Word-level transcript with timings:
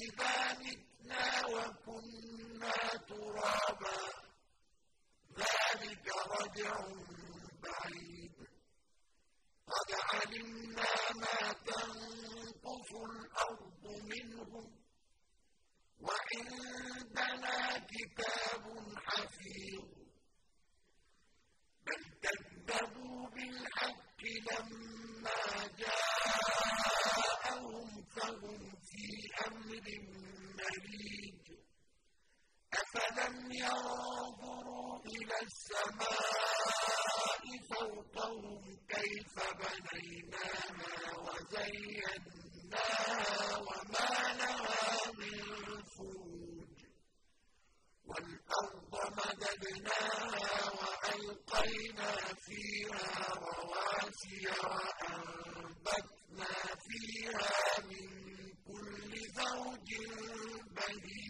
أَإِذَا 0.00 0.58
مِتْنَا 0.58 1.46
وَكُنَّا 1.46 2.76
تُرَابًا 3.08 3.98
ذَٰلِكَ 5.38 6.06
رَجْعٌ 6.40 6.72
بَعِيدٌ. 7.62 8.32
قَدْ 9.66 9.88
عَلِمْنَا 10.12 10.92
مَا 11.22 11.52
تَنقُصُ 11.52 12.90
الْأَرْضُ 13.10 13.84
مِنْهُمْ 13.84 14.66
ۖ 14.70 14.72
وَعِندَنَا 16.00 17.78
كِتَابٌ 17.78 18.64
حَفِيظٌ. 19.06 19.99
أَفَلَمْ 33.30 33.52
يَنظُرُوا 33.52 34.98
إِلَى 35.06 35.36
السَّمَاءِ 35.46 37.42
فَوْقَهُمْ 37.70 38.62
كَيْفَ 38.88 39.34
بَنَيْنَاهَا 39.60 40.94
وَزَيَّنَّاهَا 41.26 42.36
وَمَا 43.56 44.12
لَهَا 44.40 44.90
مِن 45.18 45.38
فُرُوجٍ 45.94 46.78
وَالْأَرْضَ 48.08 48.92
مَدَدْنَاهَا 49.20 50.56
وَأَلْقَيْنَا 50.80 52.12
فِيهَا 52.46 53.10
رَوَاسِيَ 53.46 54.44
وَأَنبَتْنَا 54.70 56.54
فِيهَا 56.86 57.54
مِن 57.90 58.10
زَوْجٍ 59.38 59.90
بَهِيجٍ 60.76 61.29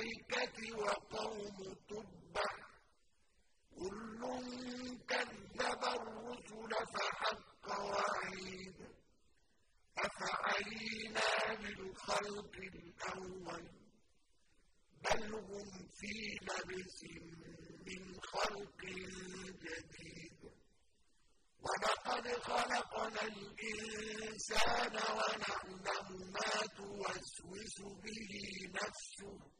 الْأَيْكَةِ 0.00 0.76
وَقَوْمُ 0.76 1.74
تُبَّعٍ 1.88 2.52
ۚ. 2.58 2.70
كُلٌّ 3.76 4.22
كَذَّبَ 5.08 5.82
الرُّسُلَ 5.84 6.72
فَحَقَّ 6.94 7.66
وَعِيدِ. 7.80 8.76
أَفَعَيِينَا 9.98 11.54
بِالْخَلْقِ 11.62 12.54
الْأَوَّلِ 12.56 13.68
ۚ؟ 13.68 13.72
بَلْ 15.04 15.34
هُمْ 15.34 15.88
فِي 15.98 16.14
لَبْسٍ 16.48 17.00
مِّنْ 17.86 18.20
خَلْقٍ 18.20 18.80
جَدِيدٍ. 19.64 20.40
وَلَقَدْ 21.64 22.26
خَلَقْنَا 22.28 23.22
الْإِنسَانَ 23.22 24.94
وَنَعْلَمُ 25.18 26.08
مَا 26.32 26.52
تُوَسْوِسُ 26.76 27.76
بِهِ 27.80 28.32
نَفْسُهُ 28.74 29.38
ۖ. 29.38 29.59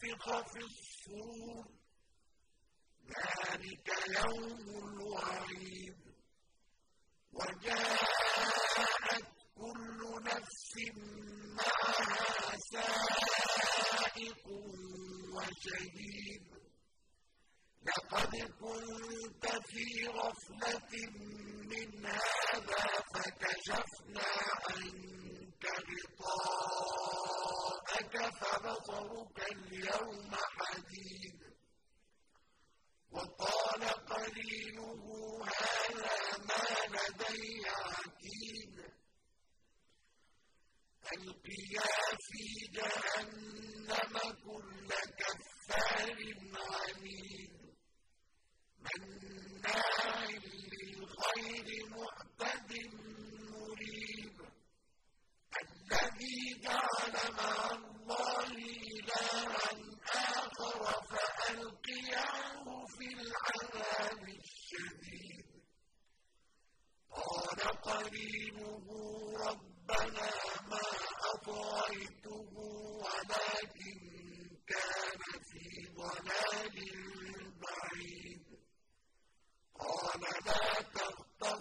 وَنُفِخَ 0.00 0.24
فِي 0.52 0.60
الصُّورِ 0.64 1.64
ۚ 1.64 1.68
ذَٰلِكَ 3.10 3.88
يَوْمُ 4.18 4.66
الْوَعِيدِ. 4.88 5.96
وَجَاءَتْ 7.32 9.28
كُلُّ 9.56 10.00
نَفْسٍ 10.24 10.72
مَّعَهَا 11.60 12.56
سَائِقٌ 12.72 14.44
وَشَهِيدٌ. 15.36 16.44
لَّقَدْ 17.88 18.32
كُنتَ 18.60 19.44
فِي 19.68 20.06
غَفْلَةٍ 20.06 20.92
مِّنْ 21.72 22.06
هَٰذَا 22.06 22.84
فَكَشَفْنَا 23.14 24.30
عَنكَ 24.66 25.64
غِطَاءَكَ 28.10 28.34
فَبَصَرُكَ 28.34 29.52
الْيَوْمَ 29.52 30.34
حَدِيدٌ. 30.34 31.40
وَقَالَ 33.10 33.82
قَرِينُهُ 33.84 35.02
هَٰذَا 35.44 36.38
مَا 36.38 36.64
لَدَيَّ 36.96 37.68
عَتِيدٌ. 37.68 38.74
أَلْقِيَا 41.12 42.16
فِي 42.26 42.46
جَهَنَّمَ 42.72 44.39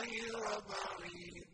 غير 0.00 0.60
بعيد. 0.60 1.48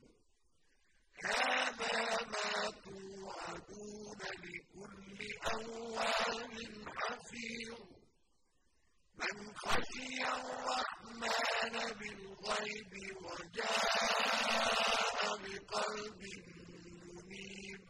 هذا 1.25 2.27
ما 2.33 2.71
توعدون 2.85 4.21
لكل 4.45 5.19
أواب 5.55 6.55
حفيظ. 6.97 7.79
من 9.19 9.55
خشي 9.57 10.23
الرحمن 10.23 11.75
بالغيب 11.99 12.93
وجاء 13.25 13.67
بقلب 15.43 16.23
منيب. 17.15 17.87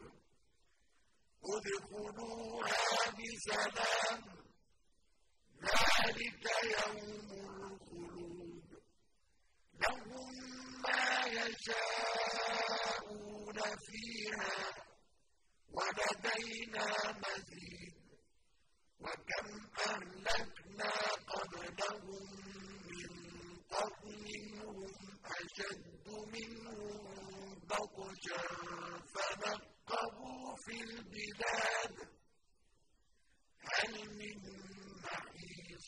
ادخلوها 1.43 3.11
بسلام. 3.17 4.37
ذلك 5.63 6.45
يوم 6.63 7.29
الخلود 7.61 8.69
لهم 9.81 10.33
ما 10.83 11.05
يشاءون 12.27 13.59
فيها 13.87 14.57
ولدينا 15.73 16.85
مزيد 17.23 17.95
وكم 18.99 19.47
أهلكنا 19.87 20.91
قبلهم 21.33 22.25
من 22.89 23.11
قرن 23.71 24.27
هم 24.61 24.91
أشد 25.25 26.07
منهم 26.33 27.59
بطشا 27.59 28.43
فنقبوا 29.13 30.55
في 30.65 30.75
البلاد 30.81 31.95
هل 33.59 33.93
من 34.19 34.37
محيص؟ 35.03 35.87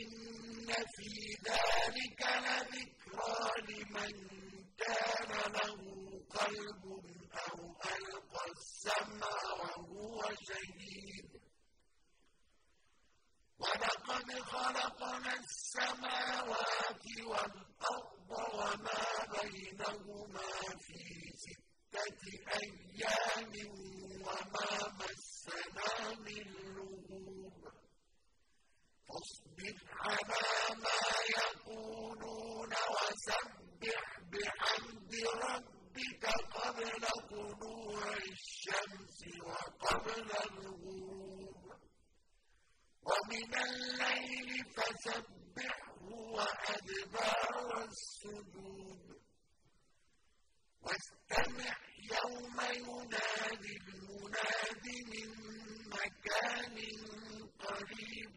إن 0.00 0.68
في 0.96 1.10
ذلك 1.48 2.22
لذكرى 3.10 3.60
لمن 3.68 4.12
كان 4.78 5.52
له 5.52 5.80
قلب 6.30 6.84
أو 7.34 7.58
ألقى 7.84 8.44
السمع 8.56 9.42
وهو 9.60 10.22
شهيد. 10.48 11.40
ولقد 13.58 14.40
خلقنا 14.40 15.34
السماوات 15.34 17.04
والأرض 17.26 18.30
وما 18.30 19.02
بينهما 19.42 20.48
في 20.78 21.32
ستة 21.36 22.22
أيام 22.62 23.52
وما 24.24 24.92
مسنا 24.98 26.14
من 26.14 26.44
لغوب 26.52 26.99
وأدبار 46.40 47.84
السجود 47.84 49.20
واستمع 50.82 51.76
يوم 52.12 52.56
ينادي 52.60 53.76
المناد 53.88 54.86
من 55.12 55.28
مكان 55.94 56.76
قريب. 57.64 58.34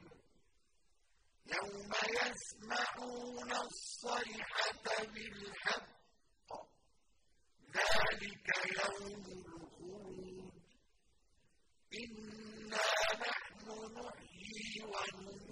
يوم 1.55 1.91
يسمعون 2.19 3.51
الصيحة 3.51 5.03
بالحق. 5.13 5.93
ذلك 7.75 8.47
يوم 8.79 9.25
الخروج 9.25 10.51
إنا 11.93 12.42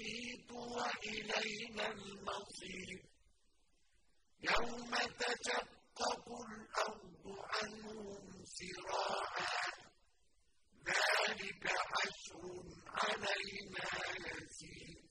المبيت 0.01 0.51
وإلينا 0.51 1.87
المصير. 1.87 3.01
يوم 4.41 4.91
تشقق 4.91 6.25
الأرض 6.49 7.25
عنهم 7.53 8.45
سراعا. 8.45 9.71
ذلك 10.87 11.67
حشر 11.67 12.41
علينا 12.87 13.85
يسير. 14.17 15.01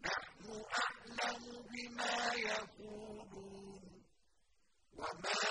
نحن 0.00 0.64
أعلم 0.82 1.42
بما 1.72 2.32
يقولون. 2.34 4.04
وما 4.92 5.43